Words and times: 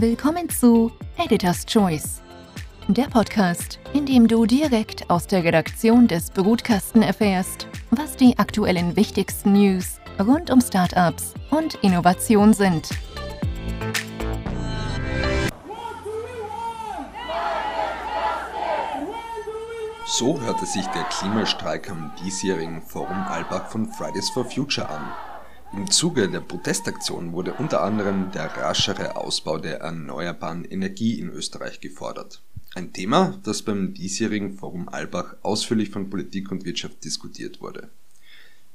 Willkommen 0.00 0.48
zu 0.48 0.92
Editor's 1.16 1.66
Choice, 1.66 2.22
der 2.86 3.08
Podcast, 3.08 3.80
in 3.94 4.06
dem 4.06 4.28
du 4.28 4.46
direkt 4.46 5.10
aus 5.10 5.26
der 5.26 5.42
Redaktion 5.42 6.06
des 6.06 6.30
Brutkasten 6.30 7.02
erfährst, 7.02 7.66
was 7.90 8.14
die 8.14 8.38
aktuellen 8.38 8.94
wichtigsten 8.94 9.54
News 9.54 9.98
rund 10.20 10.52
um 10.52 10.60
Startups 10.60 11.34
und 11.50 11.74
Innovation 11.82 12.54
sind. 12.54 12.88
So 20.06 20.40
hörte 20.40 20.64
sich 20.64 20.86
der 20.86 21.02
Klimastreik 21.10 21.90
am 21.90 22.12
diesjährigen 22.22 22.82
Forum 22.82 23.24
Albach 23.26 23.66
von 23.66 23.88
Fridays 23.88 24.30
for 24.30 24.44
Future 24.44 24.88
an. 24.88 25.27
Im 25.74 25.90
Zuge 25.90 26.30
der 26.30 26.40
Protestaktion 26.40 27.32
wurde 27.32 27.52
unter 27.52 27.82
anderem 27.82 28.30
der 28.32 28.46
raschere 28.56 29.16
Ausbau 29.16 29.58
der 29.58 29.80
erneuerbaren 29.80 30.64
Energie 30.64 31.20
in 31.20 31.28
Österreich 31.28 31.80
gefordert. 31.80 32.40
Ein 32.74 32.92
Thema, 32.94 33.38
das 33.44 33.62
beim 33.62 33.92
diesjährigen 33.92 34.56
Forum 34.56 34.88
Albach 34.88 35.36
ausführlich 35.42 35.90
von 35.90 36.08
Politik 36.08 36.50
und 36.50 36.64
Wirtschaft 36.64 37.04
diskutiert 37.04 37.60
wurde. 37.60 37.90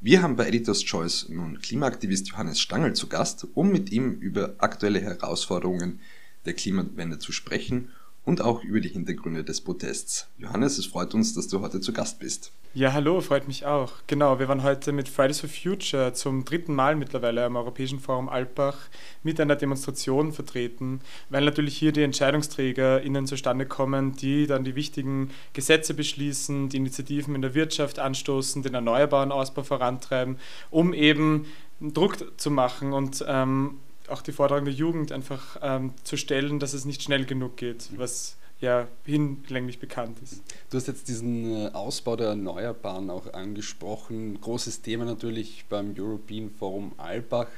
Wir 0.01 0.21
haben 0.21 0.35
bei 0.35 0.47
Editors 0.47 0.83
Choice 0.83 1.29
nun 1.29 1.59
Klimaaktivist 1.59 2.29
Johannes 2.29 2.59
Stangl 2.59 2.93
zu 2.93 3.07
Gast, 3.07 3.47
um 3.55 3.71
mit 3.71 3.91
ihm 3.91 4.11
über 4.11 4.55
aktuelle 4.59 5.01
Herausforderungen 5.01 5.99
der 6.45 6.53
Klimawende 6.53 7.17
zu 7.17 7.31
sprechen 7.31 7.89
und 8.25 8.41
auch 8.41 8.63
über 8.63 8.79
die 8.79 8.89
Hintergründe 8.89 9.43
des 9.43 9.61
Protests. 9.61 10.27
Johannes, 10.37 10.77
es 10.77 10.85
freut 10.85 11.13
uns, 11.13 11.33
dass 11.33 11.47
du 11.47 11.61
heute 11.61 11.81
zu 11.81 11.91
Gast 11.91 12.19
bist. 12.19 12.51
Ja, 12.75 12.91
hallo, 12.93 13.21
freut 13.21 13.47
mich 13.47 13.67
auch. 13.67 13.91
Genau, 14.07 14.39
wir 14.39 14.47
waren 14.47 14.63
heute 14.63 14.93
mit 14.93 15.07
Fridays 15.07 15.41
for 15.41 15.49
Future 15.49 16.13
zum 16.13 16.43
dritten 16.43 16.73
Mal 16.73 16.95
mittlerweile 16.95 17.45
am 17.45 17.55
Europäischen 17.55 17.99
Forum 17.99 18.29
Alpbach 18.29 18.89
mit 19.21 19.39
einer 19.39 19.55
Demonstration 19.55 20.31
vertreten, 20.31 21.01
weil 21.29 21.45
natürlich 21.45 21.77
hier 21.77 21.91
die 21.91 22.01
EntscheidungsträgerInnen 22.01 23.27
zustande 23.27 23.67
kommen, 23.67 24.15
die 24.15 24.47
dann 24.47 24.63
die 24.63 24.75
wichtigen 24.75 25.29
Gesetze 25.53 25.93
beschließen, 25.93 26.69
die 26.69 26.77
Initiativen 26.77 27.35
in 27.35 27.43
der 27.43 27.53
Wirtschaft 27.53 27.99
anstoßen, 27.99 28.63
den 28.63 28.73
erneuerbaren 28.73 29.31
Ausbau 29.31 29.61
vorantreiben, 29.61 30.37
um 30.71 30.93
eben 30.93 31.45
Druck 31.79 32.39
zu 32.39 32.49
machen 32.49 32.93
und 32.93 33.23
ähm, 33.27 33.79
auch 34.09 34.21
die 34.21 34.31
Forderung 34.31 34.65
der 34.65 34.73
Jugend 34.73 35.11
einfach 35.11 35.57
ähm, 35.61 35.93
zu 36.03 36.17
stellen, 36.17 36.59
dass 36.59 36.73
es 36.73 36.85
nicht 36.85 37.03
schnell 37.03 37.25
genug 37.25 37.57
geht, 37.57 37.89
was 37.97 38.37
ja 38.59 38.87
hinlänglich 39.05 39.79
bekannt 39.79 40.17
ist. 40.23 40.41
Du 40.69 40.77
hast 40.77 40.87
jetzt 40.87 41.07
diesen 41.07 41.65
äh, 41.65 41.69
Ausbau 41.73 42.15
der 42.15 42.29
Erneuerbaren 42.29 43.09
auch 43.09 43.33
angesprochen. 43.33 44.39
Großes 44.39 44.81
Thema 44.81 45.05
natürlich 45.05 45.65
beim 45.69 45.93
European 45.97 46.49
Forum 46.49 46.93
Albach. 46.97 47.49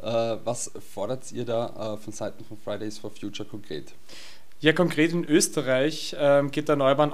Äh, 0.00 0.36
was 0.44 0.70
fordert 0.94 1.32
ihr 1.32 1.44
da 1.44 1.94
äh, 1.94 1.96
von 1.96 2.12
Seiten 2.12 2.44
von 2.44 2.56
Fridays 2.58 2.98
for 2.98 3.10
Future 3.10 3.48
konkret? 3.48 3.92
Ja, 4.60 4.72
konkret 4.72 5.12
in 5.12 5.24
Österreich 5.24 6.16
ähm, 6.18 6.50
geht 6.50 6.68
der 6.68 6.74
Erneuerbaren 6.74 7.12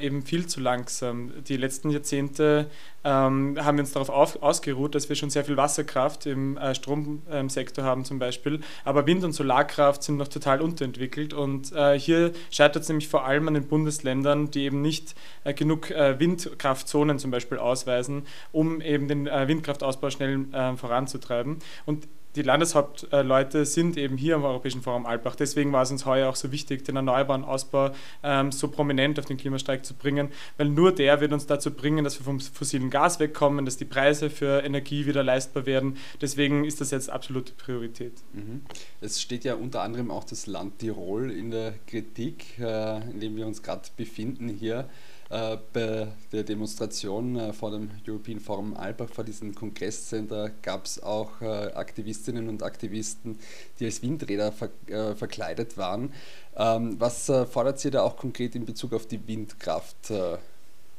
eben 0.00 0.22
viel 0.22 0.46
zu 0.46 0.60
langsam. 0.60 1.32
Die 1.44 1.56
letzten 1.56 1.90
Jahrzehnte 1.90 2.70
ähm, 3.04 3.56
haben 3.62 3.76
wir 3.76 3.82
uns 3.82 3.92
darauf 3.92 4.08
auf, 4.08 4.42
ausgeruht, 4.42 4.94
dass 4.94 5.08
wir 5.08 5.16
schon 5.16 5.30
sehr 5.30 5.44
viel 5.44 5.56
Wasserkraft 5.56 6.26
im 6.26 6.56
äh, 6.56 6.74
Stromsektor 6.74 7.84
haben 7.84 8.04
zum 8.04 8.18
Beispiel, 8.18 8.60
aber 8.84 9.06
Wind- 9.06 9.24
und 9.24 9.32
Solarkraft 9.32 10.02
sind 10.02 10.16
noch 10.16 10.28
total 10.28 10.60
unterentwickelt 10.60 11.32
und 11.34 11.72
äh, 11.72 11.98
hier 11.98 12.32
scheitert 12.50 12.82
es 12.82 12.88
nämlich 12.88 13.08
vor 13.08 13.24
allem 13.24 13.48
an 13.48 13.54
den 13.54 13.68
Bundesländern, 13.68 14.50
die 14.50 14.64
eben 14.64 14.82
nicht 14.82 15.14
äh, 15.44 15.54
genug 15.54 15.90
äh, 15.90 16.18
Windkraftzonen 16.18 17.18
zum 17.18 17.30
Beispiel 17.30 17.58
ausweisen, 17.58 18.26
um 18.52 18.80
eben 18.80 19.08
den 19.08 19.26
äh, 19.26 19.48
Windkraftausbau 19.48 20.10
schnell 20.10 20.46
äh, 20.52 20.76
voranzutreiben. 20.76 21.58
Und 21.86 22.08
die 22.36 22.42
Landeshauptleute 22.42 23.64
sind 23.64 23.96
eben 23.96 24.16
hier 24.16 24.34
am 24.34 24.44
Europäischen 24.44 24.82
Forum 24.82 25.06
Alpbach. 25.06 25.36
Deswegen 25.36 25.72
war 25.72 25.82
es 25.82 25.92
uns 25.92 26.04
heuer 26.04 26.28
auch 26.28 26.34
so 26.34 26.50
wichtig, 26.50 26.84
den 26.84 26.96
erneuerbaren 26.96 27.44
Ausbau 27.44 27.90
ähm, 28.24 28.50
so 28.50 28.68
prominent 28.68 29.20
auf 29.20 29.24
den 29.24 29.36
Klimastreik 29.36 29.84
zu 29.84 29.94
bringen, 29.94 30.30
weil 30.56 30.68
nur 30.68 30.92
der 30.92 31.20
wird 31.20 31.32
uns 31.32 31.46
dazu 31.46 31.72
bringen, 31.72 32.02
dass 32.02 32.18
wir 32.18 32.24
vom 32.24 32.40
fossilen 32.40 32.90
Gas 32.94 33.18
wegkommen, 33.18 33.64
dass 33.64 33.76
die 33.76 33.86
Preise 33.86 34.30
für 34.30 34.62
Energie 34.62 35.04
wieder 35.04 35.24
leistbar 35.24 35.66
werden. 35.66 35.96
Deswegen 36.20 36.64
ist 36.64 36.80
das 36.80 36.92
jetzt 36.92 37.10
absolute 37.10 37.52
Priorität. 37.52 38.12
Mhm. 38.32 38.60
Es 39.00 39.20
steht 39.20 39.42
ja 39.42 39.56
unter 39.56 39.82
anderem 39.82 40.12
auch 40.12 40.22
das 40.22 40.46
Land 40.46 40.78
Tirol 40.78 41.32
in 41.32 41.50
der 41.50 41.74
Kritik, 41.88 42.56
äh, 42.60 42.98
in 43.10 43.18
dem 43.18 43.34
wir 43.34 43.48
uns 43.48 43.64
gerade 43.64 43.82
befinden 43.96 44.48
hier. 44.48 44.88
Äh, 45.28 45.56
bei 45.72 46.06
der 46.30 46.44
Demonstration 46.44 47.34
äh, 47.34 47.52
vor 47.52 47.72
dem 47.72 47.90
European 48.06 48.38
Forum 48.38 48.76
Albach, 48.76 49.08
vor 49.08 49.24
diesem 49.24 49.56
Kongresscenter, 49.56 50.52
gab 50.62 50.84
es 50.84 51.02
auch 51.02 51.42
Aktivistinnen 51.42 52.48
und 52.48 52.62
Aktivisten, 52.62 53.40
die 53.80 53.86
als 53.86 54.02
Windräder 54.02 54.52
verkleidet 54.52 55.76
waren. 55.76 56.12
Ähm, 56.56 56.94
was 57.00 57.26
fordert 57.26 57.84
ihr 57.84 57.90
da 57.90 58.02
auch 58.02 58.16
konkret 58.16 58.54
in 58.54 58.64
Bezug 58.64 58.92
auf 58.92 59.08
die 59.08 59.26
Windkraft? 59.26 60.12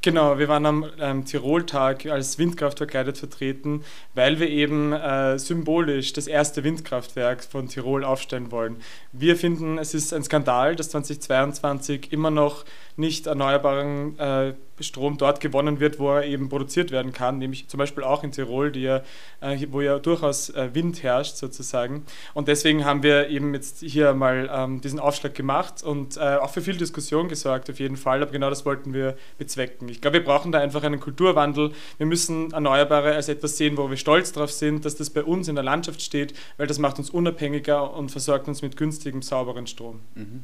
Genau, 0.05 0.37
wir 0.37 0.47
waren 0.47 0.67
am 0.67 0.85
ähm, 0.99 1.25
Tiroltag 1.25 2.05
als 2.05 2.37
Windkraft 2.37 2.77
verkleidet 2.77 3.17
vertreten, 3.17 3.83
weil 4.13 4.39
wir 4.39 4.47
eben 4.47 4.93
äh, 4.93 5.39
symbolisch 5.39 6.13
das 6.13 6.27
erste 6.27 6.63
Windkraftwerk 6.63 7.43
von 7.43 7.69
Tirol 7.69 8.03
aufstellen 8.03 8.51
wollen. 8.51 8.75
Wir 9.13 9.35
finden, 9.35 9.79
es 9.79 9.95
ist 9.95 10.13
ein 10.13 10.23
Skandal, 10.23 10.75
dass 10.75 10.91
2022 10.91 12.13
immer 12.13 12.29
noch 12.29 12.65
nicht 12.97 13.25
erneuerbaren 13.25 14.19
äh, 14.19 14.53
Strom 14.83 15.17
dort 15.17 15.39
gewonnen 15.39 15.79
wird, 15.79 15.99
wo 15.99 16.11
er 16.11 16.25
eben 16.25 16.49
produziert 16.49 16.91
werden 16.91 17.13
kann, 17.13 17.37
nämlich 17.37 17.67
zum 17.67 17.77
Beispiel 17.77 18.03
auch 18.03 18.23
in 18.23 18.31
Tirol, 18.31 18.75
ja, 18.75 19.01
äh, 19.41 19.65
wo 19.71 19.81
ja 19.81 19.99
durchaus 19.99 20.49
äh, 20.49 20.69
Wind 20.73 21.03
herrscht 21.03 21.37
sozusagen. 21.37 22.05
Und 22.33 22.47
deswegen 22.47 22.85
haben 22.85 23.03
wir 23.03 23.29
eben 23.29 23.53
jetzt 23.53 23.79
hier 23.79 24.13
mal 24.13 24.49
ähm, 24.51 24.81
diesen 24.81 24.99
Aufschlag 24.99 25.33
gemacht 25.33 25.83
und 25.83 26.17
äh, 26.17 26.35
auch 26.35 26.49
für 26.49 26.61
viel 26.61 26.77
Diskussion 26.77 27.27
gesorgt 27.29 27.69
auf 27.69 27.79
jeden 27.79 27.97
Fall, 27.97 28.21
aber 28.21 28.31
genau 28.31 28.49
das 28.49 28.65
wollten 28.65 28.93
wir 28.93 29.15
bezwecken. 29.37 29.87
Ich 29.89 30.01
glaube, 30.01 30.17
wir 30.17 30.23
brauchen 30.23 30.51
da 30.51 30.59
einfach 30.59 30.83
einen 30.83 30.99
Kulturwandel. 30.99 31.71
Wir 31.97 32.05
müssen 32.05 32.51
Erneuerbare 32.51 33.13
als 33.13 33.29
etwas 33.29 33.57
sehen, 33.57 33.77
wo 33.77 33.89
wir 33.89 33.97
stolz 33.97 34.31
drauf 34.33 34.51
sind, 34.51 34.85
dass 34.85 34.95
das 34.95 35.09
bei 35.09 35.23
uns 35.23 35.47
in 35.47 35.55
der 35.55 35.63
Landschaft 35.63 36.01
steht, 36.01 36.33
weil 36.57 36.67
das 36.67 36.79
macht 36.79 36.99
uns 36.99 37.09
unabhängiger 37.09 37.93
und 37.93 38.11
versorgt 38.11 38.47
uns 38.47 38.61
mit 38.61 38.77
günstigem, 38.77 39.21
sauberen 39.21 39.67
Strom. 39.67 40.01
Mhm. 40.15 40.43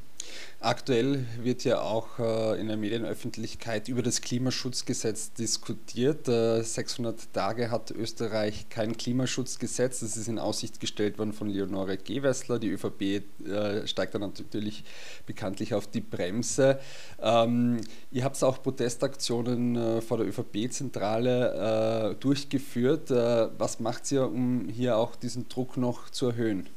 Aktuell 0.64 1.26
wird 1.42 1.64
ja 1.64 1.82
auch 1.82 2.20
äh, 2.20 2.62
in 2.62 2.68
der 2.68 2.78
Medienöffentlichkeit 2.78 3.88
über 3.88 4.04
das 4.04 4.22
Klimaschutzgesetz 4.22 5.34
diskutiert. 5.34 6.28
600 6.28 7.16
äh, 7.16 7.26
Tage 7.34 7.72
hat 7.72 7.90
Österreich 7.90 8.70
kein 8.70 8.96
Klimaschutzgesetz. 8.96 10.02
Das 10.02 10.18
ist 10.18 10.28
in 10.28 10.38
Aussicht 10.38 10.80
gestellt 10.80 11.18
worden 11.18 11.34
von 11.34 11.50
Leonore 11.50 11.98
Gewessler. 11.98 12.60
Die 12.60 12.70
ÖVP 12.70 13.02
äh, 13.02 13.88
steigt 13.88 14.14
dann 14.14 14.22
natürlich 14.22 14.84
bekanntlich 15.26 15.74
auf 15.74 15.88
die 15.88 16.02
Bremse. 16.02 16.80
Ähm, 17.20 17.82
ihr 18.12 18.24
habt 18.24 18.44
auch 18.44 18.62
Protestaktionen 18.62 20.02
vor 20.04 20.18
der 20.18 20.28
ÖVP-Zentrale 20.28 22.18
durchgeführt. 22.20 23.10
Was 23.10 23.80
macht 23.80 24.12
ihr, 24.12 24.26
um 24.26 24.68
hier 24.70 24.98
auch 24.98 25.16
diesen 25.16 25.48
Druck 25.50 25.78
noch 25.78 26.10
zu 26.10 26.28
erhöhen? 26.28 26.70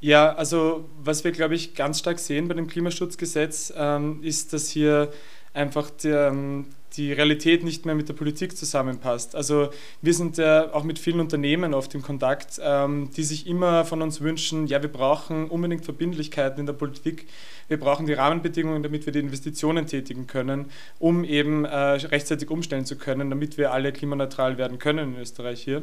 Ja, 0.00 0.34
also 0.34 0.88
was 1.02 1.24
wir, 1.24 1.32
glaube 1.32 1.54
ich, 1.54 1.74
ganz 1.74 1.98
stark 1.98 2.18
sehen 2.18 2.46
bei 2.46 2.54
dem 2.54 2.68
Klimaschutzgesetz, 2.68 3.72
ähm, 3.76 4.22
ist, 4.22 4.52
dass 4.52 4.68
hier 4.68 5.10
einfach 5.52 5.90
der, 5.90 6.28
ähm, 6.28 6.66
die 6.96 7.12
Realität 7.12 7.64
nicht 7.64 7.86
mehr 7.86 7.94
mit 7.94 8.08
der 8.08 8.14
Politik 8.14 8.56
zusammenpasst. 8.56 9.34
Also 9.34 9.70
wir 10.02 10.14
sind 10.14 10.38
ja 10.38 10.72
auch 10.72 10.84
mit 10.84 10.98
vielen 10.98 11.20
Unternehmen 11.20 11.74
oft 11.74 11.94
im 11.94 12.02
Kontakt, 12.02 12.60
ähm, 12.62 13.10
die 13.16 13.24
sich 13.24 13.46
immer 13.46 13.84
von 13.84 14.02
uns 14.02 14.20
wünschen, 14.20 14.66
ja, 14.66 14.82
wir 14.82 14.90
brauchen 14.90 15.48
unbedingt 15.48 15.84
Verbindlichkeiten 15.84 16.60
in 16.60 16.66
der 16.66 16.72
Politik, 16.72 17.26
wir 17.68 17.78
brauchen 17.78 18.06
die 18.06 18.14
Rahmenbedingungen, 18.14 18.82
damit 18.82 19.04
wir 19.04 19.12
die 19.12 19.18
Investitionen 19.18 19.86
tätigen 19.86 20.26
können, 20.26 20.70
um 20.98 21.22
eben 21.22 21.66
äh, 21.66 21.76
rechtzeitig 21.76 22.50
umstellen 22.50 22.86
zu 22.86 22.96
können, 22.96 23.28
damit 23.28 23.58
wir 23.58 23.72
alle 23.72 23.92
klimaneutral 23.92 24.56
werden 24.56 24.78
können 24.78 25.14
in 25.14 25.20
Österreich 25.20 25.62
hier. 25.62 25.82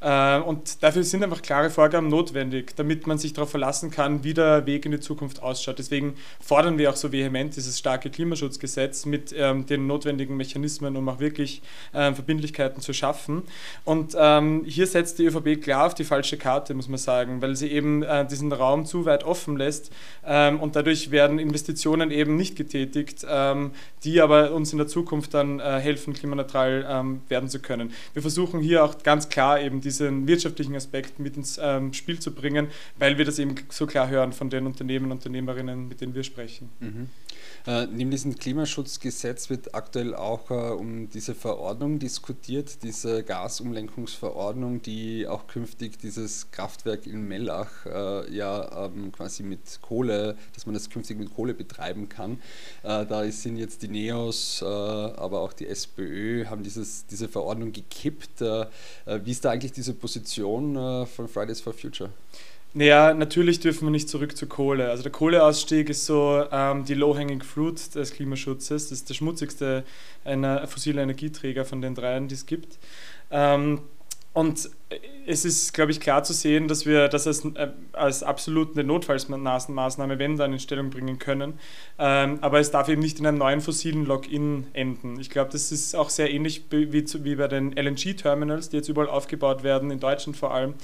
Äh, 0.00 0.38
und 0.38 0.82
dafür 0.82 1.02
sind 1.04 1.22
einfach 1.22 1.42
klare 1.42 1.68
Vorgaben 1.68 2.08
notwendig, 2.08 2.74
damit 2.76 3.06
man 3.06 3.18
sich 3.18 3.34
darauf 3.34 3.50
verlassen 3.50 3.90
kann, 3.90 4.24
wie 4.24 4.32
der 4.32 4.66
Weg 4.66 4.86
in 4.86 4.92
die 4.92 5.00
Zukunft 5.00 5.42
ausschaut. 5.42 5.78
Deswegen 5.78 6.14
fordern 6.40 6.78
wir 6.78 6.90
auch 6.90 6.96
so 6.96 7.12
vehement 7.12 7.54
dieses 7.54 7.78
starke 7.78 8.08
Klimaschutzgesetz 8.08 9.04
mit 9.04 9.34
ähm, 9.36 9.66
den 9.66 9.86
notwendigen 9.86 10.36
Mechanismen, 10.36 10.45
um 10.96 11.08
auch 11.08 11.20
wirklich 11.20 11.62
äh, 11.92 12.12
Verbindlichkeiten 12.12 12.80
zu 12.80 12.92
schaffen. 12.92 13.42
Und 13.84 14.16
ähm, 14.18 14.64
hier 14.66 14.86
setzt 14.86 15.18
die 15.18 15.26
ÖVP 15.26 15.62
klar 15.62 15.86
auf 15.86 15.94
die 15.94 16.04
falsche 16.04 16.36
Karte, 16.36 16.74
muss 16.74 16.88
man 16.88 16.98
sagen, 16.98 17.42
weil 17.42 17.56
sie 17.56 17.70
eben 17.70 18.02
äh, 18.02 18.26
diesen 18.26 18.52
Raum 18.52 18.86
zu 18.86 19.04
weit 19.04 19.24
offen 19.24 19.56
lässt 19.56 19.92
ähm, 20.24 20.60
und 20.60 20.76
dadurch 20.76 21.10
werden 21.10 21.26
werden 21.26 21.38
Investitionen 21.38 22.10
eben 22.10 22.36
nicht 22.36 22.56
getätigt, 22.56 23.26
ähm, 23.28 23.72
die 24.04 24.20
aber 24.20 24.52
uns 24.52 24.72
in 24.72 24.78
der 24.78 24.86
Zukunft 24.86 25.34
dann 25.34 25.60
äh, 25.60 25.80
helfen, 25.80 26.14
klimaneutral 26.14 26.86
ähm, 26.88 27.22
werden 27.28 27.48
zu 27.48 27.58
können. 27.58 27.92
Wir 28.12 28.22
versuchen 28.22 28.60
hier 28.60 28.84
auch 28.84 29.02
ganz 29.02 29.28
klar 29.28 29.60
eben 29.60 29.80
diesen 29.80 30.28
wirtschaftlichen 30.28 30.76
Aspekt 30.76 31.18
mit 31.18 31.36
ins 31.36 31.58
ähm, 31.60 31.92
Spiel 31.92 32.18
zu 32.20 32.32
bringen, 32.32 32.68
weil 32.98 33.18
wir 33.18 33.24
das 33.24 33.38
eben 33.38 33.56
so 33.70 33.86
klar 33.86 34.08
hören 34.08 34.32
von 34.32 34.50
den 34.50 34.66
Unternehmen 34.66 35.06
und 35.06 35.18
Unternehmerinnen, 35.18 35.88
mit 35.88 36.00
denen 36.00 36.14
wir 36.14 36.22
sprechen. 36.22 36.68
Mhm. 36.80 37.08
Äh, 37.66 37.86
neben 37.86 38.10
diesem 38.10 38.36
Klimaschutzgesetz 38.36 39.50
wird 39.50 39.74
aktuell 39.74 40.14
auch 40.14 40.35
auch 40.36 40.50
äh, 40.50 40.54
um 40.54 41.08
diese 41.08 41.34
Verordnung 41.34 41.98
diskutiert, 41.98 42.82
diese 42.82 43.22
Gasumlenkungsverordnung, 43.22 44.82
die 44.82 45.26
auch 45.26 45.46
künftig 45.46 45.98
dieses 45.98 46.50
Kraftwerk 46.50 47.06
in 47.06 47.26
Mellach 47.26 47.86
äh, 47.86 48.34
ja 48.34 48.86
ähm, 48.86 49.12
quasi 49.12 49.42
mit 49.42 49.80
Kohle, 49.82 50.36
dass 50.54 50.66
man 50.66 50.74
das 50.74 50.90
künftig 50.90 51.18
mit 51.18 51.34
Kohle 51.34 51.54
betreiben 51.54 52.08
kann. 52.08 52.40
Äh, 52.82 53.06
da 53.06 53.24
sind 53.30 53.56
jetzt 53.56 53.82
die 53.82 53.88
NEOS, 53.88 54.62
äh, 54.62 54.66
aber 54.66 55.40
auch 55.40 55.52
die 55.52 55.66
SPÖ 55.66 56.46
haben 56.46 56.62
dieses, 56.62 57.06
diese 57.06 57.28
Verordnung 57.28 57.72
gekippt. 57.72 58.40
Äh, 58.42 58.62
äh, 59.06 59.20
wie 59.24 59.30
ist 59.30 59.44
da 59.44 59.50
eigentlich 59.50 59.72
diese 59.72 59.94
Position 59.94 61.06
von 61.06 61.28
Fridays 61.28 61.60
for 61.60 61.72
Future? 61.72 62.10
Naja, 62.76 63.14
natürlich 63.14 63.58
dürfen 63.60 63.86
wir 63.86 63.90
nicht 63.90 64.06
zurück 64.06 64.36
zur 64.36 64.50
Kohle. 64.50 64.90
Also 64.90 65.02
der 65.02 65.10
Kohleausstieg 65.10 65.88
ist 65.88 66.04
so 66.04 66.44
ähm, 66.52 66.84
die 66.84 66.92
low-hanging 66.92 67.40
fruit 67.40 67.94
des 67.94 68.12
Klimaschutzes. 68.12 68.90
Das 68.90 68.98
ist 68.98 69.08
der 69.08 69.14
schmutzigste 69.14 69.82
einer 70.26 70.66
fossiler 70.66 71.02
Energieträger 71.02 71.64
von 71.64 71.80
den 71.80 71.94
dreien, 71.94 72.28
die 72.28 72.34
es 72.34 72.44
gibt. 72.44 72.78
Ähm, 73.30 73.80
und 74.34 74.68
es 75.26 75.46
ist, 75.46 75.72
glaube 75.72 75.90
ich, 75.90 76.00
klar 76.00 76.22
zu 76.22 76.34
sehen, 76.34 76.68
dass 76.68 76.84
wir 76.84 77.08
das 77.08 77.26
als, 77.26 77.46
äh, 77.46 77.70
als 77.92 78.22
absolute 78.22 78.84
Notfallsmaßnahme, 78.84 80.18
wenn 80.18 80.36
dann 80.36 80.52
in 80.52 80.58
Stellung 80.58 80.90
bringen 80.90 81.18
können. 81.18 81.58
Ähm, 81.98 82.36
aber 82.42 82.60
es 82.60 82.70
darf 82.72 82.90
eben 82.90 83.00
nicht 83.00 83.18
in 83.18 83.26
einem 83.26 83.38
neuen 83.38 83.62
fossilen 83.62 84.04
Login 84.04 84.66
enden. 84.74 85.18
Ich 85.18 85.30
glaube, 85.30 85.50
das 85.50 85.72
ist 85.72 85.96
auch 85.96 86.10
sehr 86.10 86.30
ähnlich 86.30 86.66
wie, 86.68 86.92
wie 86.92 87.36
bei 87.36 87.48
den 87.48 87.72
LNG-Terminals, 87.72 88.68
die 88.68 88.76
jetzt 88.76 88.90
überall 88.90 89.08
aufgebaut 89.08 89.62
werden, 89.62 89.90
in 89.90 89.98
Deutschland 89.98 90.36
vor 90.36 90.52
allem. 90.52 90.74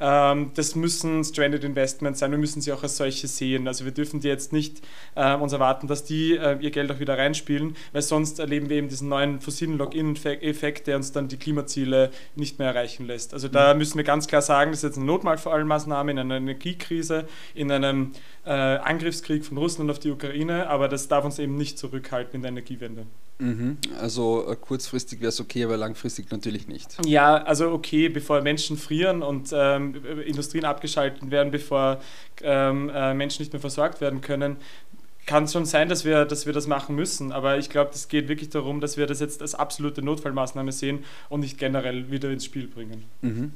Ähm, 0.00 0.50
das 0.54 0.74
müssen 0.74 1.24
Stranded 1.24 1.64
Investments 1.64 2.20
sein, 2.20 2.30
wir 2.30 2.38
müssen 2.38 2.60
sie 2.60 2.72
auch 2.72 2.82
als 2.82 2.96
solche 2.96 3.26
sehen. 3.28 3.66
Also 3.66 3.84
wir 3.84 3.92
dürfen 3.92 4.20
die 4.20 4.28
jetzt 4.28 4.52
nicht 4.52 4.82
äh, 5.14 5.34
uns 5.34 5.52
erwarten, 5.52 5.86
dass 5.86 6.04
die 6.04 6.36
äh, 6.36 6.58
ihr 6.60 6.70
Geld 6.70 6.90
auch 6.90 6.98
wieder 6.98 7.16
reinspielen, 7.16 7.76
weil 7.92 8.02
sonst 8.02 8.38
erleben 8.38 8.68
wir 8.68 8.76
eben 8.76 8.88
diesen 8.88 9.08
neuen 9.08 9.40
fossilen 9.40 9.78
Login-Effekt, 9.78 10.86
der 10.86 10.96
uns 10.96 11.12
dann 11.12 11.28
die 11.28 11.38
Klimaziele 11.38 12.10
nicht 12.34 12.58
mehr 12.58 12.68
erreichen 12.68 13.06
lässt. 13.06 13.32
Also 13.32 13.48
da 13.48 13.72
mhm. 13.72 13.78
müssen 13.78 13.96
wir 13.96 14.04
ganz 14.04 14.26
klar 14.26 14.42
sagen, 14.42 14.70
das 14.72 14.80
ist 14.80 14.84
jetzt 14.84 14.96
eine 14.98 15.06
Notfallmaßnahme 15.06 16.10
in 16.10 16.18
einer 16.18 16.36
Energiekrise, 16.36 17.26
in 17.54 17.70
einem 17.70 18.12
äh, 18.44 18.50
Angriffskrieg 18.50 19.44
von 19.44 19.56
Russland 19.56 19.90
auf 19.90 19.98
die 19.98 20.10
Ukraine, 20.10 20.68
aber 20.68 20.88
das 20.88 21.08
darf 21.08 21.24
uns 21.24 21.38
eben 21.38 21.56
nicht 21.56 21.78
zurückhalten 21.78 22.36
in 22.36 22.42
der 22.42 22.50
Energiewende. 22.50 23.06
Mhm. 23.38 23.76
Also 24.00 24.46
äh, 24.48 24.56
kurzfristig 24.56 25.20
wäre 25.20 25.28
es 25.28 25.40
okay, 25.40 25.64
aber 25.64 25.76
langfristig 25.76 26.30
natürlich 26.30 26.68
nicht. 26.68 26.96
Ja, 27.04 27.36
also 27.36 27.70
okay, 27.70 28.08
bevor 28.08 28.40
Menschen 28.40 28.76
frieren 28.78 29.22
und 29.22 29.50
ähm, 29.52 29.94
Industrien 30.24 30.64
abgeschaltet 30.64 31.30
werden, 31.30 31.50
bevor 31.50 32.00
ähm, 32.42 32.90
äh, 32.94 33.12
Menschen 33.12 33.42
nicht 33.42 33.52
mehr 33.52 33.60
versorgt 33.60 34.00
werden 34.00 34.20
können, 34.22 34.56
kann 35.26 35.44
es 35.44 35.52
schon 35.52 35.66
sein, 35.66 35.88
dass 35.88 36.04
wir, 36.04 36.24
dass 36.24 36.46
wir 36.46 36.52
das 36.52 36.68
machen 36.68 36.94
müssen, 36.94 37.32
aber 37.32 37.58
ich 37.58 37.68
glaube, 37.68 37.90
es 37.92 38.06
geht 38.08 38.28
wirklich 38.28 38.48
darum, 38.48 38.80
dass 38.80 38.96
wir 38.96 39.06
das 39.06 39.18
jetzt 39.18 39.42
als 39.42 39.56
absolute 39.56 40.00
Notfallmaßnahme 40.00 40.70
sehen 40.70 41.04
und 41.28 41.40
nicht 41.40 41.58
generell 41.58 42.10
wieder 42.10 42.30
ins 42.30 42.44
Spiel 42.44 42.68
bringen. 42.68 43.04
Mhm. 43.22 43.52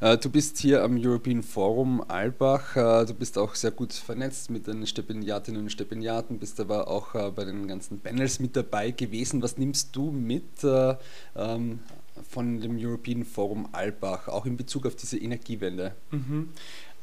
Äh, 0.00 0.18
du 0.18 0.28
bist 0.28 0.58
hier 0.58 0.84
am 0.84 0.98
European 1.02 1.42
Forum 1.42 2.04
Albach, 2.06 2.76
äh, 2.76 3.06
du 3.06 3.14
bist 3.14 3.38
auch 3.38 3.54
sehr 3.54 3.70
gut 3.70 3.94
vernetzt 3.94 4.50
mit 4.50 4.66
den 4.66 4.86
Stipendiatinnen 4.86 5.62
und 5.62 5.70
Stipendiaten, 5.70 6.38
bist 6.38 6.60
aber 6.60 6.88
auch 6.88 7.14
äh, 7.14 7.30
bei 7.30 7.46
den 7.46 7.66
ganzen 7.66 7.98
Panels 7.98 8.38
mit 8.38 8.54
dabei 8.54 8.90
gewesen. 8.90 9.42
Was 9.42 9.56
nimmst 9.56 9.96
du 9.96 10.10
mit 10.10 10.44
ähm, 11.34 11.80
von 12.28 12.60
dem 12.60 12.76
European 12.78 13.24
Forum 13.24 13.68
Albach, 13.72 14.28
auch 14.28 14.44
in 14.44 14.58
Bezug 14.58 14.84
auf 14.84 14.96
diese 14.96 15.18
Energiewende? 15.18 15.94
Mhm. 16.10 16.50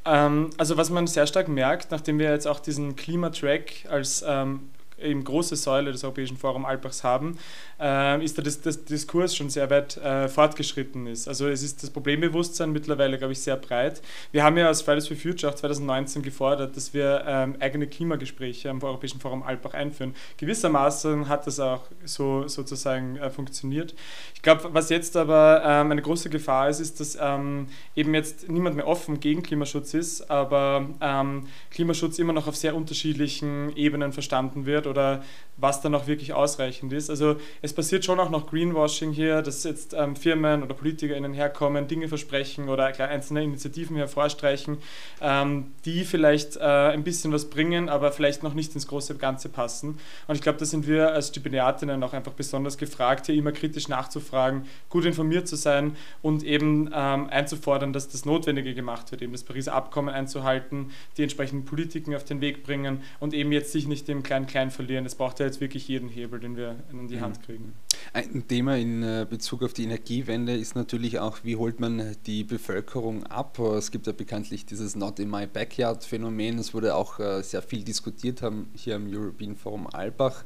Ähm, 0.06 0.50
also 0.58 0.78
was 0.78 0.90
man 0.90 1.08
sehr 1.08 1.28
stark 1.28 1.48
merkt, 1.48 1.92
nachdem 1.92 2.20
wir 2.20 2.30
jetzt 2.32 2.48
auch 2.48 2.60
diesen 2.60 2.96
Klimatrack 2.96 3.86
als 3.90 4.24
ähm, 4.28 4.70
eben 5.04 5.24
große 5.24 5.56
Säule 5.56 5.92
des 5.92 6.04
Europäischen 6.04 6.38
Forum 6.38 6.66
Alpbachs 6.66 7.04
haben, 7.04 7.38
äh, 7.80 8.24
ist 8.24 8.38
da 8.38 8.42
das, 8.42 8.62
das, 8.62 8.86
Diskurs 8.86 9.36
schon 9.36 9.50
sehr 9.50 9.70
weit 9.70 9.98
äh, 9.98 10.28
fortgeschritten 10.28 11.08
ist. 11.08 11.28
Also 11.28 11.48
es 11.48 11.64
ist 11.64 11.84
das 11.84 11.90
Problembewusstsein 11.90 12.72
mittlerweile, 12.72 13.18
glaube 13.18 13.34
ich, 13.34 13.42
sehr 13.42 13.58
breit. 13.58 14.02
Wir 14.32 14.44
haben 14.44 14.58
ja 14.58 14.68
als 14.68 14.82
Fridays 14.82 15.08
for 15.08 15.18
Future 15.18 15.52
auch 15.52 15.56
2019 15.56 16.22
gefordert, 16.22 16.76
dass 16.76 16.94
wir 16.94 17.24
ähm, 17.28 17.56
eigene 17.60 17.88
Klimagespräche 17.88 18.70
am 18.70 18.82
Europäischen 18.82 19.20
Forum 19.20 19.44
Alpbach 19.44 19.74
einführen. 19.74 20.16
Gewissermaßen 20.38 21.28
hat 21.30 21.48
das 21.48 21.60
auch 21.60 21.84
so 22.06 22.48
sozusagen 22.48 23.18
äh, 23.18 23.30
funktioniert. 23.30 23.96
Ich 24.36 24.42
glaube, 24.42 24.70
was 24.74 24.90
jetzt 24.90 25.16
aber 25.16 25.64
ähm, 25.66 25.92
eine 25.92 26.02
große 26.02 26.30
Gefahr 26.30 26.70
ist, 26.70 26.80
ist, 26.80 27.00
dass 27.00 27.18
ähm, 27.20 27.68
eben 27.96 28.14
jetzt 28.14 28.50
niemand 28.50 28.76
mehr 28.76 28.88
offen 28.88 29.20
gegen 29.20 29.44
Klimaschutz 29.44 29.94
ist, 29.94 30.30
aber 30.30 30.90
ähm, 31.02 31.48
Klimaschutz 31.72 32.20
immer 32.20 32.34
noch 32.34 32.48
auf 32.48 32.56
sehr 32.56 32.76
unterschiedlichen 32.76 33.76
Ebenen 33.76 34.12
verstanden 34.12 34.66
wird 34.66 34.88
oder 34.94 35.24
was 35.58 35.82
dann 35.82 35.94
auch 35.96 36.08
wirklich 36.08 36.34
ausreichend 36.34 36.92
ist. 36.94 37.10
Also 37.10 37.36
es 37.62 37.74
passiert 37.74 38.04
schon 38.06 38.20
auch 38.20 38.30
noch 38.30 38.50
Greenwashing 38.50 39.12
hier, 39.12 39.42
dass 39.42 39.64
jetzt 39.64 39.94
ähm, 39.94 40.16
Firmen 40.16 40.64
oder 40.64 40.74
PolitikerInnen 40.74 41.34
herkommen, 41.34 41.88
Dinge 41.88 42.08
versprechen 42.08 42.70
oder 42.70 42.86
einzelne 42.86 43.44
Initiativen 43.44 43.96
hervorstreichen, 43.96 44.78
ähm, 45.22 45.74
die 45.86 46.04
vielleicht 46.04 46.58
äh, 46.58 46.62
ein 46.62 47.04
bisschen 47.04 47.32
was 47.32 47.50
bringen, 47.50 47.90
aber 47.90 48.12
vielleicht 48.12 48.44
noch 48.44 48.54
nicht 48.54 48.74
ins 48.74 48.88
große 48.88 49.16
Ganze 49.16 49.50
passen. 49.50 50.00
Und 50.28 50.36
ich 50.36 50.42
glaube, 50.42 50.58
da 50.58 50.66
sind 50.66 50.88
wir 50.88 51.12
als 51.14 51.28
Stipendiatinnen 51.30 52.02
auch 52.04 52.14
einfach 52.14 52.34
besonders 52.34 52.78
gefragt, 52.78 53.28
hier 53.28 53.36
immer 53.36 53.52
kritisch 53.52 53.88
nachzufragen, 53.88 54.66
gut 54.90 55.06
informiert 55.06 55.48
zu 55.48 55.56
sein 55.56 55.96
und 56.22 56.44
eben 56.44 56.90
ähm, 56.94 57.28
einzufordern, 57.30 57.94
dass 57.94 58.10
das 58.10 58.26
Notwendige 58.26 58.74
gemacht 58.74 59.12
wird, 59.12 59.22
eben 59.22 59.34
das 59.34 59.44
Pariser 59.44 59.74
Abkommen 59.74 60.14
einzuhalten, 60.14 60.92
die 61.18 61.24
entsprechenden 61.24 61.66
Politiken 61.66 62.16
auf 62.16 62.24
den 62.24 62.42
Weg 62.42 62.64
bringen 62.64 63.04
und 63.20 63.34
eben 63.34 63.52
jetzt 63.52 63.72
sich 63.72 63.88
nicht 63.88 64.10
im 64.10 64.24
Klein-Klein 64.24 64.72
verlieren. 64.72 65.06
Es 65.06 65.16
braucht 65.16 65.40
ja 65.40 65.43
jetzt 65.46 65.62
wirklich 65.62 65.88
jeden 65.88 66.10
Hebel, 66.10 66.40
den 66.40 66.56
wir 66.56 66.76
in 66.92 67.08
die 67.08 67.16
mhm. 67.16 67.22
Hand 67.22 67.44
kriegen. 67.44 67.74
Ein 68.14 68.48
Thema 68.48 68.78
in 68.78 69.02
äh, 69.02 69.26
Bezug 69.28 69.64
auf 69.64 69.74
die 69.74 69.84
Energiewende 69.84 70.56
ist 70.56 70.76
natürlich 70.76 71.20
auch, 71.20 71.40
wie 71.44 71.56
holt 71.56 71.80
man 71.80 72.16
die 72.26 72.44
Bevölkerung 72.44 73.24
ab? 73.24 73.58
Es 73.60 73.92
gibt 73.92 74.08
ja 74.08 74.14
bekanntlich 74.14 74.66
dieses 74.66 74.96
Not 74.96 75.20
in 75.20 75.30
my 75.30 75.48
backyard 75.48 76.04
Phänomen. 76.04 76.60
Es 76.60 76.74
wurde 76.74 76.96
auch 76.96 77.20
äh, 77.20 77.42
sehr 77.42 77.62
viel 77.62 77.84
diskutiert 77.84 78.42
haben 78.42 78.70
hier 78.76 78.96
am 78.96 79.08
European 79.12 79.56
Forum 79.56 79.88
Albach. 79.88 80.44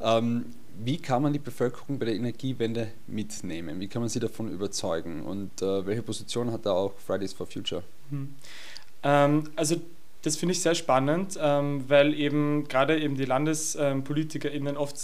Ähm, 0.00 0.46
wie 0.82 0.96
kann 0.96 1.22
man 1.22 1.32
die 1.32 1.38
Bevölkerung 1.38 1.98
bei 1.98 2.06
der 2.06 2.14
Energiewende 2.14 2.88
mitnehmen? 3.06 3.80
Wie 3.80 3.88
kann 3.88 4.00
man 4.02 4.08
sie 4.08 4.20
davon 4.20 4.50
überzeugen? 4.50 5.22
Und 5.22 5.60
äh, 5.62 5.86
welche 5.86 6.02
Position 6.02 6.50
hat 6.50 6.64
da 6.66 6.72
auch 6.72 6.94
Fridays 6.98 7.32
for 7.32 7.46
Future? 7.46 7.82
Hm. 8.10 8.34
Ähm, 9.02 9.44
also 9.56 9.76
das 10.22 10.36
finde 10.36 10.52
ich 10.52 10.62
sehr 10.62 10.74
spannend, 10.74 11.38
ähm, 11.40 11.84
weil 11.88 12.14
eben 12.14 12.64
gerade 12.68 12.98
eben 12.98 13.16
die 13.16 13.24
LandespolitikerInnen 13.24 14.76
oft 14.76 14.96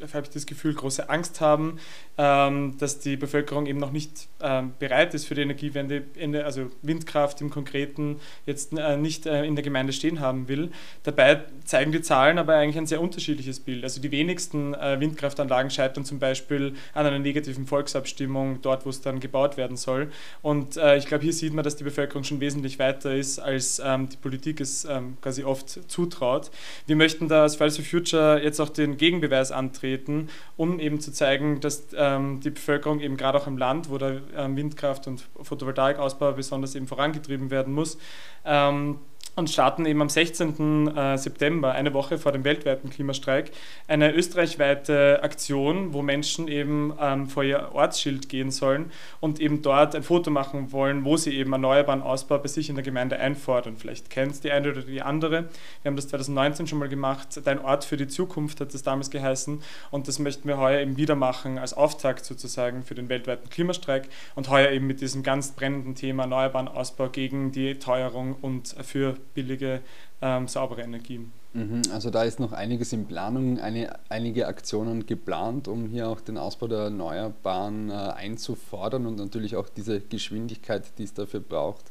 habe 0.00 0.22
ich 0.26 0.30
das 0.30 0.46
Gefühl, 0.46 0.74
große 0.74 1.08
Angst 1.08 1.40
haben, 1.40 1.78
ähm, 2.18 2.76
dass 2.78 2.98
die 2.98 3.16
Bevölkerung 3.16 3.66
eben 3.66 3.78
noch 3.78 3.92
nicht 3.92 4.28
ähm, 4.40 4.72
bereit 4.78 5.14
ist 5.14 5.26
für 5.26 5.34
die 5.34 5.42
Energiewende, 5.42 6.04
also 6.44 6.70
Windkraft 6.82 7.40
im 7.40 7.50
Konkreten 7.50 8.20
jetzt 8.46 8.76
äh, 8.76 8.96
nicht 8.96 9.26
äh, 9.26 9.44
in 9.44 9.56
der 9.56 9.64
Gemeinde 9.64 9.92
stehen 9.92 10.20
haben 10.20 10.48
will. 10.48 10.70
Dabei 11.02 11.42
zeigen 11.64 11.92
die 11.92 12.02
Zahlen 12.02 12.38
aber 12.38 12.54
eigentlich 12.54 12.78
ein 12.78 12.86
sehr 12.86 13.00
unterschiedliches 13.00 13.60
Bild. 13.60 13.84
Also 13.84 14.00
die 14.00 14.10
wenigsten 14.10 14.74
äh, 14.74 14.98
Windkraftanlagen 15.00 15.70
scheitern 15.70 16.04
zum 16.04 16.18
Beispiel 16.18 16.74
an 16.92 17.06
einer 17.06 17.18
negativen 17.18 17.66
Volksabstimmung 17.66 18.60
dort, 18.62 18.86
wo 18.86 18.90
es 18.90 19.00
dann 19.00 19.20
gebaut 19.20 19.56
werden 19.56 19.76
soll. 19.76 20.10
Und 20.42 20.76
ich 20.96 21.06
glaube, 21.06 21.24
hier 21.24 21.32
sieht 21.32 21.52
man, 21.54 21.64
dass 21.64 21.76
die 21.76 21.84
Bevölkerung 21.84 22.24
schon 22.24 22.40
wesentlich 22.40 22.78
weiter 22.78 23.14
ist, 23.14 23.38
als 23.38 23.80
ähm, 23.84 24.08
die 24.08 24.16
Politik 24.16 24.60
es 24.60 24.86
quasi 25.20 25.44
oft 25.44 25.90
zutraut. 25.90 26.50
Wir 26.86 26.96
möchten 26.96 27.28
da 27.28 27.42
als 27.42 27.56
Fridays 27.56 27.76
for 27.76 27.84
Future 27.84 28.42
jetzt 28.42 28.60
auch 28.60 28.68
den 28.68 28.96
Gegenbeweis 28.96 29.52
antreten 29.52 29.83
treten, 29.84 30.28
um 30.56 30.80
eben 30.80 30.98
zu 31.00 31.12
zeigen, 31.12 31.60
dass 31.60 31.88
ähm, 31.96 32.40
die 32.40 32.50
Bevölkerung 32.50 33.00
eben 33.00 33.16
gerade 33.16 33.38
auch 33.38 33.46
im 33.46 33.58
Land, 33.58 33.90
wo 33.90 33.98
der 33.98 34.22
ähm, 34.34 34.56
Windkraft- 34.56 35.06
und 35.06 35.28
Photovoltaikausbau 35.42 36.32
besonders 36.32 36.74
eben 36.74 36.86
vorangetrieben 36.86 37.50
werden 37.50 37.74
muss, 37.74 37.98
ähm, 38.46 38.98
und 39.36 39.50
starten 39.50 39.84
eben 39.86 40.00
am 40.00 40.08
16. 40.08 40.96
Äh, 40.96 41.18
September, 41.18 41.72
eine 41.72 41.92
Woche 41.92 42.18
vor 42.18 42.32
dem 42.32 42.44
weltweiten 42.44 42.90
Klimastreik, 42.90 43.50
eine 43.88 44.12
österreichweite 44.14 45.22
Aktion, 45.22 45.92
wo 45.92 46.02
Menschen 46.02 46.48
eben 46.48 46.92
ähm, 47.00 47.28
vor 47.28 47.42
ihr 47.42 47.70
Ortsschild 47.72 48.28
gehen 48.28 48.50
sollen 48.50 48.92
und 49.20 49.40
eben 49.40 49.62
dort 49.62 49.94
ein 49.94 50.02
Foto 50.02 50.30
machen 50.30 50.72
wollen, 50.72 51.04
wo 51.04 51.16
sie 51.16 51.34
eben 51.34 51.52
erneuerbaren 51.52 52.02
Ausbau 52.02 52.38
bei 52.38 52.48
sich 52.48 52.68
in 52.68 52.76
der 52.76 52.84
Gemeinde 52.84 53.18
einfordern. 53.18 53.76
Vielleicht 53.76 54.10
kennt 54.10 54.42
die 54.44 54.50
eine 54.50 54.70
oder 54.70 54.82
die 54.82 55.02
andere. 55.02 55.48
Wir 55.82 55.90
haben 55.90 55.96
das 55.96 56.08
2019 56.08 56.66
schon 56.66 56.78
mal 56.78 56.88
gemacht. 56.88 57.40
Dein 57.44 57.58
Ort 57.58 57.84
für 57.84 57.96
die 57.96 58.08
Zukunft 58.08 58.60
hat 58.60 58.72
das 58.72 58.82
damals 58.82 59.10
geheißen 59.10 59.60
und 59.90 60.08
das 60.08 60.18
möchten 60.18 60.48
wir 60.48 60.58
heuer 60.58 60.80
eben 60.80 60.96
wieder 60.96 61.14
machen 61.16 61.58
als 61.58 61.74
Auftakt 61.74 62.24
sozusagen 62.24 62.82
für 62.82 62.94
den 62.94 63.08
weltweiten 63.08 63.48
Klimastreik 63.50 64.08
und 64.34 64.48
heuer 64.48 64.70
eben 64.70 64.86
mit 64.86 65.00
diesem 65.00 65.22
ganz 65.22 65.52
brennenden 65.52 65.94
Thema 65.94 66.24
erneuerbaren 66.24 66.68
Ausbau 66.68 67.08
gegen 67.08 67.52
die 67.52 67.78
Teuerung 67.78 68.34
und 68.40 68.74
für 68.82 69.16
billige, 69.32 69.80
ähm, 70.20 70.48
saubere 70.48 70.82
Energie. 70.82 71.26
Mhm, 71.54 71.82
also 71.92 72.10
da 72.10 72.24
ist 72.24 72.40
noch 72.40 72.52
einiges 72.52 72.92
in 72.92 73.06
Planung, 73.06 73.60
eine, 73.60 73.96
einige 74.08 74.48
Aktionen 74.48 75.06
geplant, 75.06 75.68
um 75.68 75.86
hier 75.86 76.08
auch 76.08 76.20
den 76.20 76.36
Ausbau 76.36 76.66
der 76.66 76.78
Erneuerbaren 76.80 77.90
äh, 77.90 77.92
einzufordern 77.92 79.06
und 79.06 79.16
natürlich 79.16 79.54
auch 79.54 79.68
diese 79.68 80.00
Geschwindigkeit, 80.00 80.82
die 80.98 81.04
es 81.04 81.14
dafür 81.14 81.40
braucht, 81.40 81.84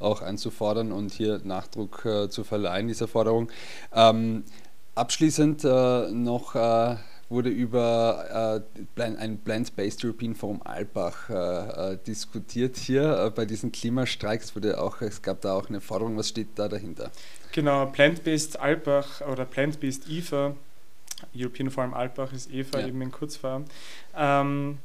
auch 0.00 0.22
einzufordern 0.22 0.90
und 0.90 1.12
hier 1.12 1.40
Nachdruck 1.44 2.04
äh, 2.04 2.28
zu 2.28 2.42
verleihen, 2.42 2.88
dieser 2.88 3.06
Forderung. 3.06 3.48
Ähm, 3.94 4.42
abschließend 4.96 5.64
äh, 5.64 6.10
noch, 6.10 6.56
äh, 6.56 6.96
wurde 7.28 7.48
über 7.48 8.62
äh, 8.96 9.02
ein 9.02 9.38
Plant-Based 9.38 10.04
European 10.04 10.34
Forum 10.34 10.62
Alpbach 10.62 11.28
äh, 11.28 11.92
äh 11.92 11.98
diskutiert 12.06 12.76
hier. 12.76 13.26
Äh, 13.26 13.30
bei 13.30 13.44
diesen 13.44 13.72
Klimastreiks 13.72 14.54
wurde 14.54 14.80
auch, 14.80 15.00
es 15.00 15.22
gab 15.22 15.40
da 15.40 15.54
auch 15.54 15.68
eine 15.68 15.80
Forderung. 15.80 16.16
Was 16.16 16.28
steht 16.28 16.48
da 16.56 16.68
dahinter? 16.68 17.10
Genau, 17.52 17.86
Plant-Based 17.86 18.60
Alpbach 18.60 19.22
oder 19.22 19.44
Plant-Based 19.44 20.08
IFA, 20.08 20.54
European 21.34 21.70
Forum 21.70 21.94
Alpbach 21.94 22.32
ist 22.32 22.52
EFA 22.52 22.80
ja. 22.80 22.88
eben 22.88 23.00
in 23.02 23.10
Kurzform. 23.10 23.64
Ähm, 24.14 24.78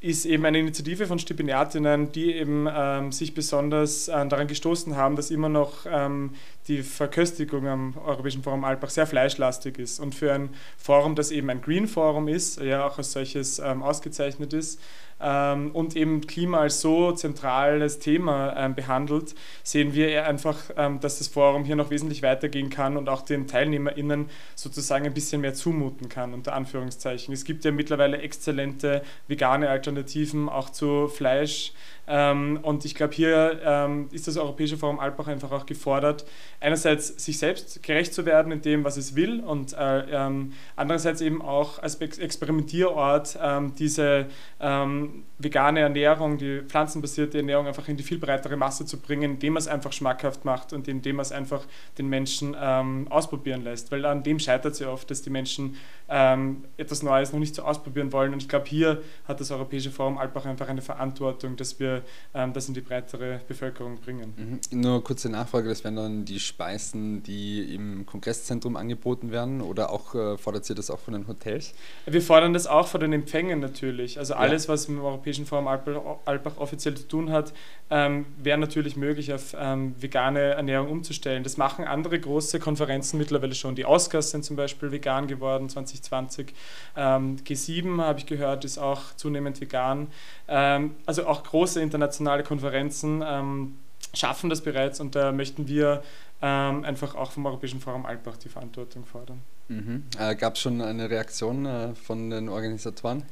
ist 0.00 0.26
eben 0.26 0.44
eine 0.44 0.58
Initiative 0.58 1.06
von 1.06 1.18
Stipendiatinnen, 1.18 2.12
die 2.12 2.34
eben 2.34 2.68
ähm, 2.70 3.12
sich 3.12 3.34
besonders 3.34 4.08
äh, 4.08 4.26
daran 4.26 4.46
gestoßen 4.46 4.94
haben, 4.94 5.16
dass 5.16 5.30
immer 5.30 5.48
noch 5.48 5.86
ähm, 5.88 6.34
die 6.68 6.82
Verköstigung 6.82 7.66
am 7.66 7.94
Europäischen 8.04 8.42
Forum 8.42 8.64
Alpbach 8.64 8.90
sehr 8.90 9.06
fleischlastig 9.06 9.78
ist. 9.78 9.98
Und 9.98 10.14
für 10.14 10.32
ein 10.32 10.50
Forum, 10.76 11.14
das 11.14 11.30
eben 11.30 11.48
ein 11.48 11.62
Green 11.62 11.88
Forum 11.88 12.28
ist, 12.28 12.60
ja 12.60 12.86
auch 12.86 12.98
als 12.98 13.12
solches 13.12 13.58
ähm, 13.58 13.82
ausgezeichnet 13.82 14.52
ist, 14.52 14.80
und 15.18 15.96
eben 15.96 16.20
Klima 16.26 16.58
als 16.58 16.80
so 16.80 17.12
zentrales 17.12 17.98
Thema 17.98 18.54
ähm, 18.56 18.74
behandelt, 18.74 19.34
sehen 19.62 19.94
wir 19.94 20.26
einfach, 20.26 20.58
ähm, 20.76 21.00
dass 21.00 21.18
das 21.18 21.28
Forum 21.28 21.64
hier 21.64 21.76
noch 21.76 21.90
wesentlich 21.90 22.22
weitergehen 22.22 22.70
kann 22.70 22.96
und 22.96 23.08
auch 23.08 23.22
den 23.22 23.46
TeilnehmerInnen 23.46 24.28
sozusagen 24.54 25.06
ein 25.06 25.14
bisschen 25.14 25.40
mehr 25.40 25.54
zumuten 25.54 26.08
kann, 26.08 26.34
unter 26.34 26.54
Anführungszeichen. 26.54 27.32
Es 27.32 27.44
gibt 27.44 27.64
ja 27.64 27.70
mittlerweile 27.70 28.18
exzellente 28.18 29.02
vegane 29.26 29.68
Alternativen 29.70 30.48
auch 30.48 30.70
zu 30.70 31.08
Fleisch. 31.08 31.72
Ähm, 32.08 32.60
und 32.62 32.84
ich 32.84 32.94
glaube, 32.94 33.14
hier 33.14 33.60
ähm, 33.64 34.08
ist 34.12 34.28
das 34.28 34.36
Europäische 34.36 34.76
Forum 34.76 35.00
Alpbach 35.00 35.26
einfach 35.26 35.50
auch 35.50 35.66
gefordert, 35.66 36.24
einerseits 36.60 37.24
sich 37.24 37.38
selbst 37.38 37.82
gerecht 37.82 38.14
zu 38.14 38.24
werden 38.26 38.52
in 38.52 38.62
dem, 38.62 38.84
was 38.84 38.96
es 38.96 39.16
will 39.16 39.40
und 39.40 39.72
äh, 39.72 40.00
ähm, 40.10 40.52
andererseits 40.76 41.20
eben 41.20 41.42
auch 41.42 41.80
als 41.80 41.96
Experimentierort 41.96 43.38
ähm, 43.42 43.74
diese 43.76 44.26
ähm, 44.60 45.05
vegane 45.38 45.80
Ernährung, 45.80 46.38
die 46.38 46.62
pflanzenbasierte 46.62 47.38
Ernährung 47.38 47.66
einfach 47.66 47.88
in 47.88 47.96
die 47.96 48.02
viel 48.02 48.18
breitere 48.18 48.56
Masse 48.56 48.86
zu 48.86 48.98
bringen, 48.98 49.32
indem 49.32 49.54
man 49.54 49.60
es 49.60 49.68
einfach 49.68 49.92
schmackhaft 49.92 50.44
macht 50.44 50.72
und 50.72 50.88
indem 50.88 51.16
man 51.16 51.22
es 51.22 51.32
einfach 51.32 51.64
den 51.98 52.08
Menschen 52.08 52.56
ähm, 52.58 53.06
ausprobieren 53.10 53.64
lässt. 53.64 53.90
Weil 53.92 54.04
an 54.04 54.22
dem 54.22 54.38
scheitert 54.38 54.74
es 54.74 54.78
ja 54.78 54.88
oft, 54.88 55.10
dass 55.10 55.22
die 55.22 55.30
Menschen 55.30 55.76
etwas 56.08 57.02
Neues 57.02 57.32
noch 57.32 57.40
nicht 57.40 57.56
so 57.56 57.62
ausprobieren 57.62 58.12
wollen. 58.12 58.32
Und 58.32 58.40
ich 58.40 58.48
glaube, 58.48 58.66
hier 58.66 59.02
hat 59.26 59.40
das 59.40 59.50
Europäische 59.50 59.90
Forum 59.90 60.18
Alpbach 60.18 60.46
einfach 60.46 60.68
eine 60.68 60.80
Verantwortung, 60.80 61.56
dass 61.56 61.80
wir 61.80 62.02
ähm, 62.32 62.52
das 62.52 62.68
in 62.68 62.74
die 62.74 62.80
breitere 62.80 63.40
Bevölkerung 63.48 63.98
bringen. 63.98 64.60
Mhm. 64.70 64.80
Nur 64.80 65.02
kurze 65.02 65.28
Nachfrage, 65.28 65.68
das 65.68 65.82
wären 65.82 65.96
dann 65.96 66.24
die 66.24 66.38
Speisen, 66.38 67.24
die 67.24 67.74
im 67.74 68.06
Kongresszentrum 68.06 68.76
angeboten 68.76 69.32
werden 69.32 69.60
oder 69.60 69.90
auch 69.90 70.14
äh, 70.14 70.38
fordert 70.38 70.70
ihr 70.70 70.76
das 70.76 70.90
auch 70.90 71.00
von 71.00 71.14
den 71.14 71.26
Hotels? 71.26 71.74
Wir 72.06 72.22
fordern 72.22 72.52
das 72.52 72.68
auch 72.68 72.86
von 72.86 73.00
den 73.00 73.12
Empfängen 73.12 73.58
natürlich. 73.58 74.20
Also 74.20 74.34
alles, 74.34 74.66
ja. 74.66 74.74
was 74.74 74.88
im 74.98 75.04
Europäischen 75.04 75.46
Forum 75.46 75.68
Alpbach 75.68 76.56
offiziell 76.56 76.94
zu 76.94 77.06
tun 77.08 77.30
hat, 77.30 77.52
ähm, 77.90 78.26
wäre 78.36 78.58
natürlich 78.58 78.96
möglich, 78.96 79.32
auf 79.32 79.54
ähm, 79.58 79.94
vegane 80.00 80.40
Ernährung 80.40 80.88
umzustellen. 80.88 81.42
Das 81.42 81.56
machen 81.56 81.84
andere 81.84 82.18
große 82.18 82.58
Konferenzen 82.58 83.18
mittlerweile 83.18 83.54
schon. 83.54 83.74
Die 83.74 83.84
Oscars 83.84 84.30
sind 84.30 84.44
zum 84.44 84.56
Beispiel 84.56 84.90
vegan 84.90 85.26
geworden 85.26 85.68
2020. 85.68 86.52
Ähm, 86.96 87.36
G7 87.44 88.00
habe 88.02 88.18
ich 88.18 88.26
gehört, 88.26 88.64
ist 88.64 88.78
auch 88.78 89.14
zunehmend 89.16 89.60
vegan. 89.60 90.08
Ähm, 90.48 90.96
also 91.06 91.26
auch 91.26 91.42
große 91.44 91.80
internationale 91.80 92.42
Konferenzen 92.42 93.22
ähm, 93.26 93.76
schaffen 94.14 94.50
das 94.50 94.60
bereits 94.60 95.00
und 95.00 95.14
da 95.14 95.32
möchten 95.32 95.68
wir 95.68 96.02
ähm, 96.42 96.84
einfach 96.84 97.14
auch 97.14 97.32
vom 97.32 97.46
Europäischen 97.46 97.80
Forum 97.80 98.04
Alpbach 98.04 98.36
die 98.36 98.48
Verantwortung 98.48 99.04
fordern. 99.04 99.42
Mhm. 99.68 100.04
Äh, 100.18 100.34
Gab 100.36 100.54
es 100.54 100.60
schon 100.60 100.80
eine 100.80 101.08
Reaktion 101.08 101.66
äh, 101.66 101.94
von 101.94 102.30
den 102.30 102.48
Organisatoren? 102.48 103.24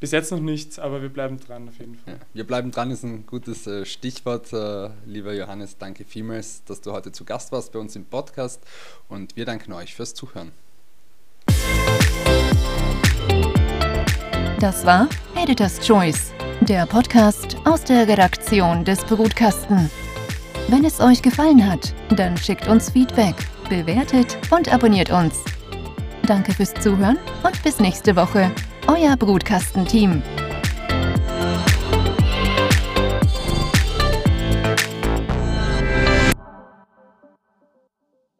Bis 0.00 0.12
jetzt 0.12 0.32
noch 0.32 0.40
nichts, 0.40 0.78
aber 0.78 1.02
wir 1.02 1.10
bleiben 1.10 1.38
dran 1.38 1.68
auf 1.68 1.78
jeden 1.78 1.94
Fall. 1.94 2.14
Ja, 2.14 2.20
wir 2.32 2.46
bleiben 2.46 2.70
dran 2.70 2.90
ist 2.90 3.04
ein 3.04 3.26
gutes 3.26 3.66
äh, 3.66 3.84
Stichwort. 3.84 4.50
Äh, 4.50 4.88
lieber 5.04 5.34
Johannes, 5.34 5.76
danke 5.76 6.06
vielmals, 6.06 6.64
dass 6.64 6.80
du 6.80 6.92
heute 6.92 7.12
zu 7.12 7.26
Gast 7.26 7.52
warst 7.52 7.70
bei 7.72 7.78
uns 7.78 7.94
im 7.96 8.06
Podcast 8.06 8.62
und 9.10 9.36
wir 9.36 9.44
danken 9.44 9.74
euch 9.74 9.94
fürs 9.94 10.14
Zuhören. 10.14 10.52
Das 14.58 14.86
war 14.86 15.06
Editor's 15.36 15.78
Choice, 15.86 16.32
der 16.62 16.86
Podcast 16.86 17.58
aus 17.66 17.84
der 17.84 18.08
Redaktion 18.08 18.86
des 18.86 19.00
Brutkasten. 19.04 19.90
Wenn 20.68 20.86
es 20.86 20.98
euch 21.00 21.20
gefallen 21.20 21.70
hat, 21.70 21.94
dann 22.16 22.38
schickt 22.38 22.68
uns 22.68 22.90
Feedback, 22.90 23.34
bewertet 23.68 24.38
und 24.50 24.72
abonniert 24.72 25.10
uns. 25.10 25.34
Danke 26.26 26.54
fürs 26.54 26.72
Zuhören 26.74 27.18
und 27.42 27.62
bis 27.62 27.80
nächste 27.80 28.16
Woche 28.16 28.50
euer 28.96 29.16
Brutkastenteam. 29.16 30.22